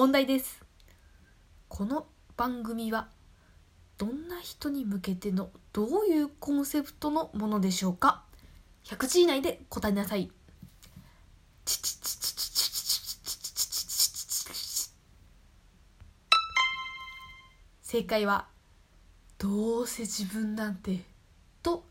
[0.00, 0.64] 問題です。
[1.68, 3.08] この番組は
[3.98, 8.22] どんな人に向けてのどういうコンセプトのものでしょうか
[8.86, 10.30] ？100字以内で答えなさい。
[17.82, 18.46] 正解は
[19.36, 21.04] どうせ自分なんて
[21.62, 21.84] と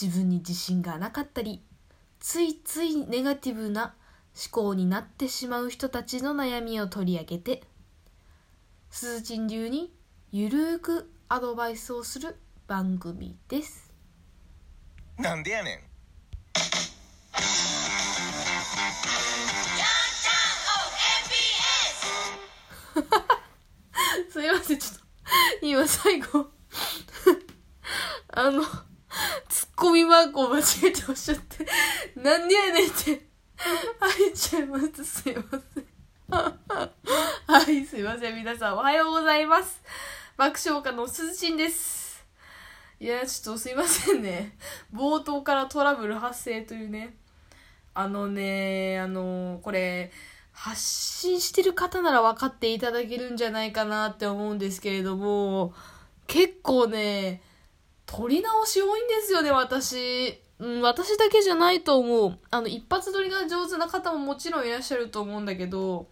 [0.00, 1.62] 自分に自信がなかったり
[2.20, 3.96] ついついネガティブな
[4.50, 7.62] 考になってしまう人たちの悩みを取り上げて
[8.90, 9.92] 鈴珍流に
[10.30, 13.92] ゆるーくアドバイスをする番組です。
[15.18, 15.78] なんでやねん。
[24.30, 25.00] すいませんちょっと
[25.62, 26.50] 今最後
[28.28, 28.62] あの
[29.48, 31.66] ツッコミマークを間違えておっしゃって
[32.16, 33.21] なんでやねんって
[34.72, 35.42] ますすいま
[35.74, 35.86] せん。
[37.46, 38.36] はいすいません。
[38.36, 39.82] 皆さんおはようございます。
[40.38, 42.24] 爆笑家のすずちんです。
[42.98, 44.56] いやちょっとすいませんね。
[44.94, 47.14] 冒頭からトラブル発生というね。
[47.92, 50.10] あのねあのこれ
[50.52, 55.74] 発信してる方なら分かっていただけるんじゃないかなって思うんですけれども
[56.26, 57.42] 結構ね
[58.06, 60.41] 撮り直し多いんですよね私。
[60.62, 62.38] うん、私だけじゃないと思う。
[62.52, 66.06] あの、一発撮りが上手な方ももちろんいらっしゃると思うんだけど、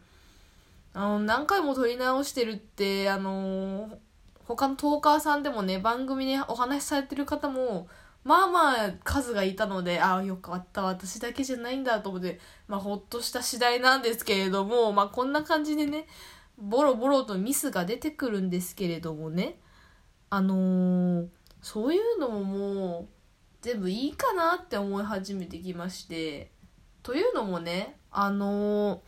[0.93, 3.97] あの、何回も撮り直してるって、あの、
[4.45, 7.87] 他のトーカーさんでもね、番組でお話しされてる方も、
[8.25, 16.09] まあまあ数がいたので、ああ、よかった、私だけじゃないんだと思って、まあほっとした次第なんですけれども、まあこんな感じでね、
[16.59, 19.61] ボロボロとミスが出てくるんですけれどもね、
[20.28, 21.28] あのー
[21.62, 23.19] そういうのももう、
[23.61, 26.50] 全部いいかなって思い始めてきまして
[27.03, 29.03] というのもねあの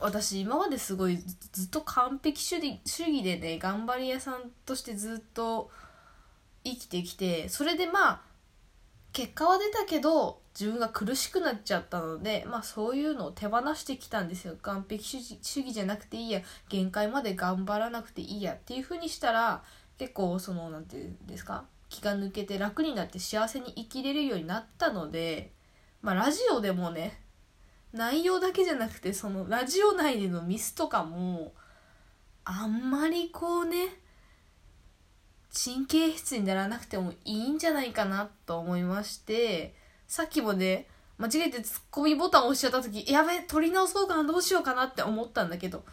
[0.00, 1.18] 私今まですごい
[1.52, 5.70] ずっと完璧主義主義でね頑張り屋さんとしてずっと
[6.64, 8.20] 生きてきてそれでまあ
[9.12, 14.56] 結果は出たけど自分が苦しくなっちゃったのでまあそういうのを手放してきたんですよ。
[14.62, 16.42] 完璧主義主義じゃなくていいや。
[16.68, 19.62] 限界まで頑張らなくていいやっていう風にしたら
[19.98, 25.52] 結構その何て言うんですか気が抜けて楽になって幸せに生きれるようになったので
[26.00, 27.20] まあラジオでもね
[27.92, 31.52] 内容だけじゃなくてそのラジオ内でのミスとかも
[32.44, 33.88] あんまりこうね
[35.52, 39.74] 神経質にならなくてもいいんじゃないかなと思いまして
[40.06, 40.86] さっきもね
[41.18, 45.84] 間違えてツッコミボタン押しちゃった時やべ撮り直そうかなどうしようかなって思ったんだけど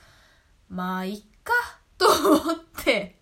[0.69, 1.53] まあいっか
[1.97, 3.17] と思って。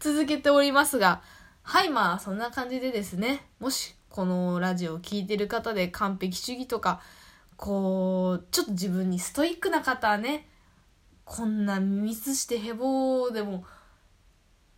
[0.00, 1.22] 続けておりますが
[1.62, 7.00] はいまあそんな感じでですねもしこのラジオを聴いてる方で完璧主義とか
[7.56, 10.48] こうちょっと自分にストイックな方はね
[11.26, 13.64] こんなミスしてヘボでも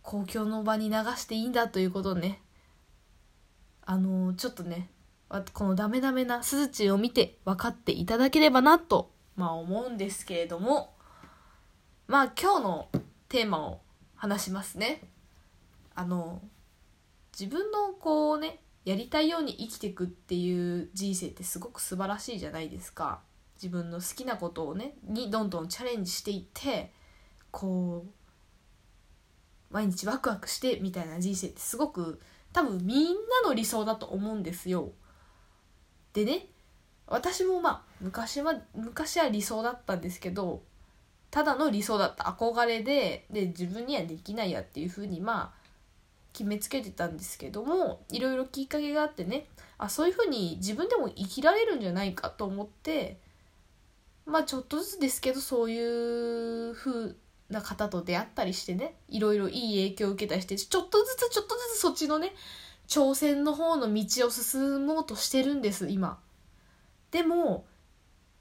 [0.01, 2.41] 公共の場に流していいんだということをね
[3.85, 4.89] あのちょっとね
[5.53, 10.93] このダメダメなすずちを見て分かっていただければなとまあ思うんですけれども
[12.07, 12.89] まあ今日の
[13.29, 13.79] テーマを
[14.15, 15.01] 話しますね。
[15.95, 16.41] あの
[17.37, 23.21] 自分のこうねやりたいように生きていくっていう人生ってすごく素晴らしいじゃないですか。
[23.55, 26.91] 自分の好きなことをねにどんどんチャレンジしていって
[27.51, 32.19] こう毎日ワクワクしてみたいな人生ってすごく
[32.51, 34.91] 多分みんなの理想だと思うんですよ。
[36.13, 36.47] でね
[37.07, 40.63] 私もまあ昔は昔は理想だったんですけど
[41.31, 45.62] ただの理想だった憧れでで自分にはできないやっていうふうにまあ
[46.33, 49.45] 決めつけてたんですけどもいろいろきっかけがあってね
[49.77, 53.17] あそういうふうに自分でも生きられるんじゃないかと思って
[54.25, 57.15] まあちょっとずつですけどそういう風
[57.49, 62.33] な方と出会ったりしてねいろいろいい影響を受けたりしてちょっとずつちょっとずつそっちのね
[62.87, 66.19] 挑戦の方の道を進もうとしてるんです今。
[67.11, 67.65] でも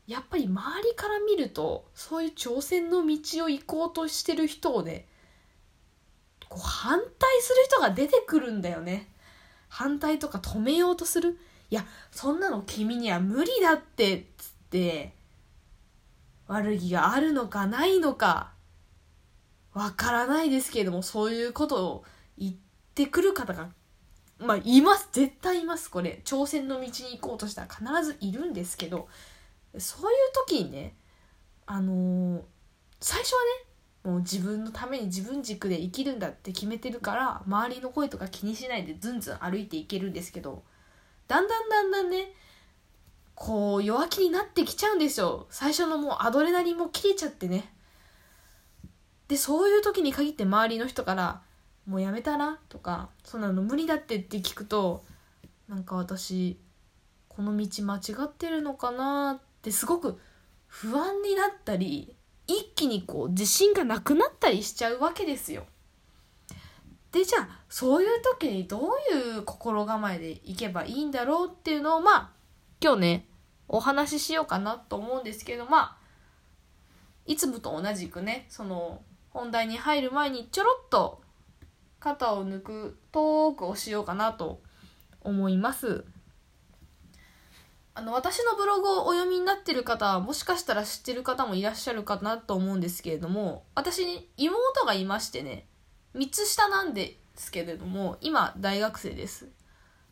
[0.07, 5.07] やっぱり周りから見るとそういう挑戦の道を行こうとしてる人をね
[6.53, 9.09] こう反対する人が出てくるんだよね。
[9.69, 11.39] 反対とか止めようとする？
[11.71, 15.13] いやそんなの君には無理だってつって
[16.47, 18.53] 悪気があるのかないのか
[19.73, 22.05] わからないですけれどもそういうことを
[22.37, 22.55] 言っ
[22.95, 23.71] てくる方が
[24.39, 25.09] まあいます。
[25.13, 25.91] 絶対います。
[25.91, 26.21] これ。
[26.25, 29.09] 挑戦の道に行こうとしたら必ずいるんですけど
[29.79, 30.17] そういう
[30.47, 30.95] 時にね
[31.65, 32.43] あのー、
[33.01, 33.49] 最初はね
[34.05, 40.65] もう自分のために自分軸で生きるんだって決めてるから周りの声とか気にしないでずんずん歩いていけるんですけど
[41.29, 42.33] だんだんだんだんね
[43.35, 45.47] こう弱気になってきちゃうんですよ。
[45.51, 47.73] 最初のもうアドレナリンも切れちゃってね。
[49.29, 51.43] でそういう時に限って周りの人から
[51.87, 55.05] 「もうやめたな」とか「そんなの無理だって」って聞くと
[55.69, 56.59] なんか私
[57.29, 60.21] この道間違ってるのかなってすごく
[60.67, 62.15] 不安になったり
[62.59, 65.65] 一気にこう自信がなくなったりしちゃうわけですよ。
[67.13, 72.31] でじゃあそういう時にどういう心構えでいけばいいんだろうっていうのをまあ
[72.83, 73.27] 今日ね
[73.69, 75.97] お話ししようかなと思うんですけどまあ
[77.27, 81.23] いつもと同じくねその本題に入る前にちょろっと
[82.01, 84.61] 肩を抜くトークをしようかなと
[85.21, 86.05] 思います。
[87.95, 95.67] あの私のブログをお読みになってる方はもしかしたら知ってる方もいらっしゃるかなと思うんですけれども私に妹がいましてね
[96.15, 99.49] 3つ下なんですけれども今大学生です。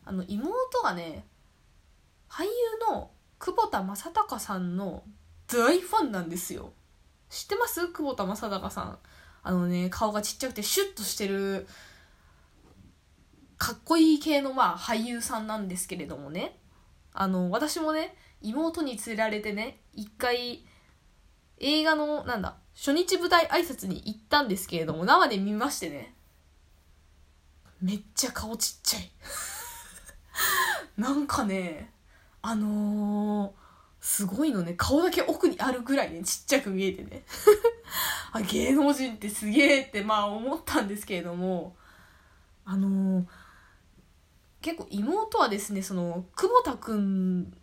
[0.05, 1.25] あの妹がね
[2.29, 2.49] 俳優
[2.89, 5.03] の久保田正孝さんの
[5.47, 6.73] 大ファンなんですよ。
[7.29, 7.87] 知ってます？
[7.87, 8.99] 久保田正孝さん。
[9.43, 11.67] あのね顔がちっちゃくてシュッとしてる
[13.57, 16.57] かっこいい系のまあ俳優さんなんですけれどもね。
[17.13, 20.65] あの私もね妹に連れられてね一回
[21.59, 26.13] 映画のなんだ初日舞台挨拶に行ったんですけれども生で見ましてね。
[27.81, 29.11] めっちゃ顔ちっちゃい。
[30.97, 31.91] なんかね
[32.41, 33.51] あのー、
[33.99, 37.23] すごいのね顔だけ奥にあるぐらいねちっちゃく見えてね。
[38.33, 41.75] あ芸能人ってすげえってまあ思ったんですけれども
[42.63, 43.25] あのー、
[44.61, 47.53] 結構妹はですねその久保田くん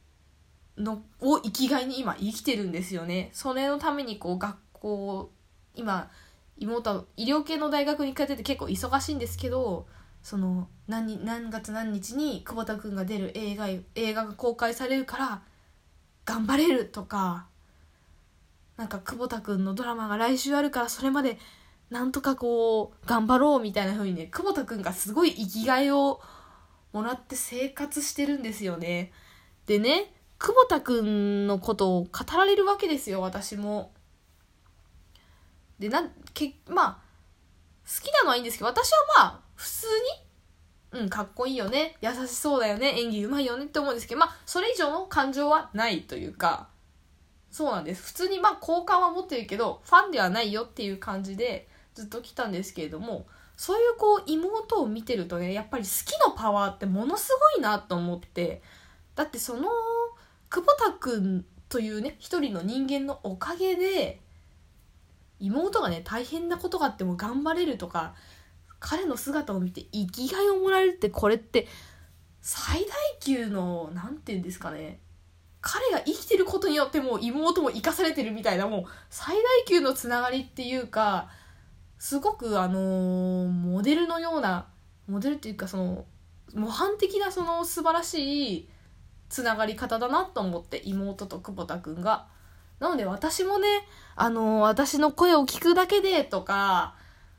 [0.76, 3.30] のを生きがいに今生きてるんですよね。
[3.32, 5.30] それのためにこう学校
[5.74, 6.10] 今
[6.58, 9.86] 妹は医療系の大学に通ってて結構忙しいんですけど
[10.22, 15.42] その何何月何日に久保田君が出る映画映画が公開されるから
[16.24, 17.46] 頑張れるとか
[18.76, 21.38] なんか久保田君のドラマが来週あるからそれまで
[21.90, 26.20] なんとかこう頑張ろうみたいな風にね久保田君がすごい生きがいを
[26.98, 29.12] もらって生活してるんですよね。
[29.66, 33.92] でね久保田君のことを語られるわけですよ私も。
[35.78, 36.02] でな
[36.34, 36.98] けまあ
[37.86, 39.86] 好きなのはいいんですけど私はまあ普通
[40.92, 46.68] にうんかっこいいよね優しそうだよね演技うまいよねって思うんですけどまあそれ以上の感情はないというか
[47.52, 53.26] そうなんです普通にまあ好感は持ってるけどファンではないよっていう感じでずっと来たんですけれども
[53.58, 58.62] そういうこう妹を見てるとねやっぱり好きのパワーってものすごいなと思って。
[59.18, 59.68] だってその
[60.48, 64.20] 久保田君というね一人の人間のおかげで
[65.40, 68.14] 妹がね大変なことがあっても頑張れるとか
[68.78, 71.66] 彼の姿を見て生きがいをもらえるってこれって
[72.42, 72.86] 最大
[73.18, 75.00] 級の何て言うんですかね
[75.60, 81.28] 彼が生きてることによっても妹も生かされてるみたいなもう最大級のつながりっていうか
[81.98, 84.66] すごくあのー、モデルのような
[85.08, 86.04] モデルっていうかその
[86.54, 88.68] 模範的なその素晴らしい
[89.28, 92.26] つながり方だなと思って妹と久保田くんが。
[92.78, 93.66] なので私もね、
[94.14, 96.94] あのー、私の声を聞くだけでとか、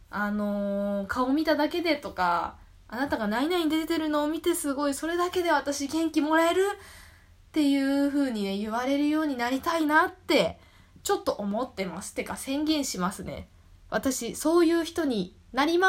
[0.09, 2.57] あのー、顔見ただけでとか、
[2.89, 10.59] あなたが何々に出てるのを見てすごい、それだけで私元気もらえるっていう風にね、言われるようになりたいなって、
[11.03, 12.13] ちょっと思ってます。
[12.13, 13.47] てか宣言しますね。
[13.89, 15.87] 私、そういう人になりま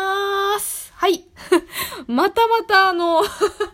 [0.57, 0.93] ーす。
[0.95, 1.25] はい。
[2.09, 3.23] またまたあの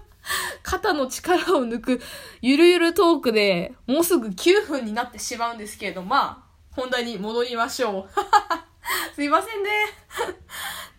[0.65, 2.03] 肩の力を抜く
[2.43, 8.11] ゆるゆるトークでもうすぐ9分になってしまうんですけれど、まあ、本題に戻りましょう。
[9.15, 9.71] すいませんね。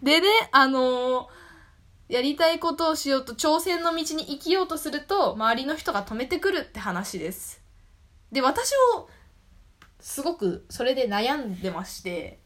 [0.02, 7.62] でね、あのー、やりたいことをしようと挑戦の道に生きようとすると、周りの人が止めてくるって話です。
[8.32, 9.10] で、私も、
[10.00, 12.40] すごくそれで悩んでまして、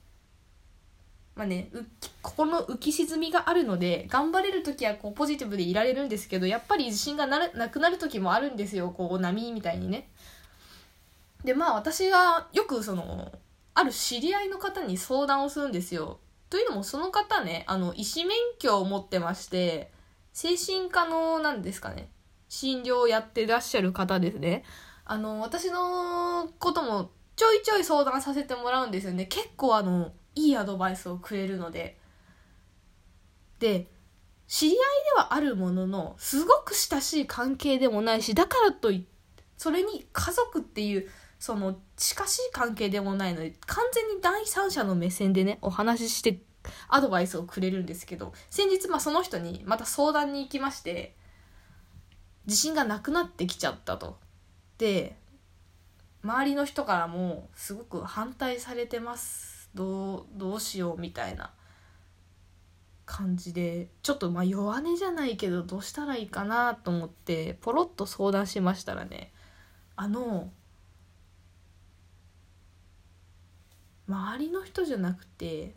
[1.35, 1.69] まあね、
[2.21, 10.09] 心の浮き沈みがあるので頑張れる時はこうポジティブでいられるんですけどやっぱり自信がななくなる時もあるんですよこう波みたいにね。
[11.45, 13.31] でまあ私がよくその
[13.73, 16.19] ある知り合いの方に相談をするんですよ。
[16.49, 19.89] というのもその方ねあの医師免許を持ってまして
[20.33, 22.09] 精神科のなんですかね
[22.49, 24.63] 診療をやってらっしゃる方ですね。
[25.05, 29.25] あの私のこともちょいちょい相談させてもらうんですよね。
[29.25, 31.97] 結構あのいいアドバイスをくれるので
[33.59, 33.87] で
[34.47, 34.81] 知り合いで
[35.17, 41.07] はあるもののすごく親しい関係でもないしだからといってそれに家族っていう
[41.39, 46.39] その近しい関係でもないので完全に第三者の目線でねお話しして
[46.89, 51.15] アドバイスをくれるんですけど先日まあその人にまた相談に行きまして
[52.47, 54.09] 自信がなくなってきちゃったと。
[54.09, 55.15] って
[56.23, 61.51] 周りの人からもすごく反対されてますどうどうしようみたいな
[63.05, 69.31] 感じでちょっとまあ弱音じゃないけどどうしたらいいかなと思ってポロッと相談しましたらね
[69.95, 70.49] あの
[74.07, 75.75] 周りの人じゃなくて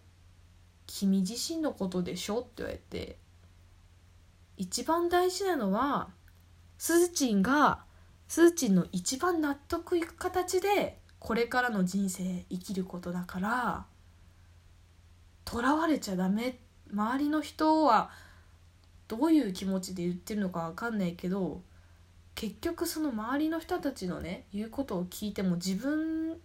[0.87, 3.17] 君自身のことでしょって言われて
[4.57, 6.09] 一番大事なのは
[6.79, 7.85] すずちんが
[8.29, 13.87] すずちんの一番納得いく形でこれからの人生生きることだから
[15.47, 16.59] とらわれちゃダメ。
[16.93, 18.11] 周りの人は
[19.09, 21.63] どういう気持ちで言ってるのか分かんないけど
[22.35, 26.37] 結局その周りの人たちのね言うことを聞いても自分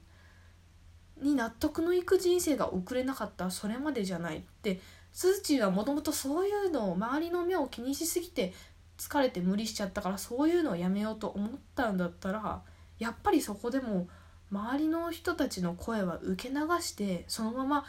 [1.22, 3.52] に納得のいく人生が送れなかった。
[3.52, 4.38] それまでじゃない。
[4.38, 4.80] って
[5.12, 8.54] すずちんはもともとそういうのを周りの目を気にしすぎて
[8.98, 12.62] 疲れて無理しちゃったからそういうのをやめようと思ったんだったら
[12.98, 14.08] やっぱりそこでも
[14.52, 17.86] 周りの人たちの声は受け流してそのまま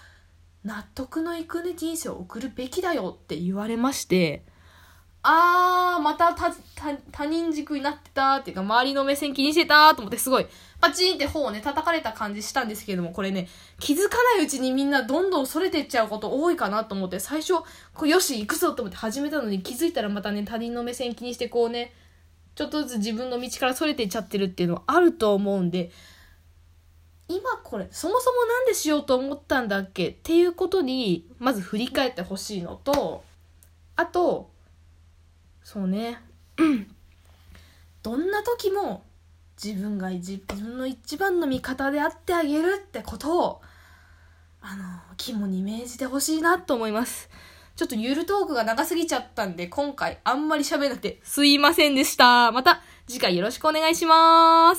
[0.64, 4.42] 納得のいくね人生を送るべきだよって言われまして
[5.22, 6.34] あーまた
[7.12, 10.46] 他人軸になってたっていうか周りの目線気にしてたと思ってすごい
[10.80, 13.46] パチンって方をね叩かれた感じしたんですけれどもこれね
[13.78, 17.54] 気づかないうちにみんなどんどんそれてっちゃうこと多いかなと思って最初
[17.92, 21.92] こうよし行くぞと思って始めたのに気づいたらまたね他人の目線気にしてこうね
[22.54, 25.90] ちょっとずつ自分の道からそれてっちゃってるっていうのはあると思うんで
[27.30, 33.22] 今これそもそも何でしようと思ったんだっけっていうことにまず振り返ってほしいのと
[33.94, 34.50] あと
[35.62, 36.20] そうね。
[38.02, 39.04] どんな時も
[39.62, 43.60] 自分が自分の一番の味方であってあげるってことを
[44.60, 44.82] あの
[45.16, 47.30] 肝に銘じてほしいなと思います。
[47.76, 52.50] ちょっとゆるトークが長すぎちゃったんで今回あんまり喋らなくてすいませんでした。
[52.50, 54.78] また次回よろしくお願いします。